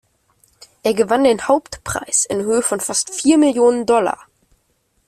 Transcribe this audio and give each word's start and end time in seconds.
Er 0.81 0.95
gewann 0.95 1.23
den 1.25 1.47
Hauptpreis 1.47 2.25
in 2.25 2.39
Höhe 2.41 2.63
von 2.63 2.79
fast 2.79 3.13
vier 3.13 3.37
Millionen 3.37 3.85
Dollar. 3.85 4.17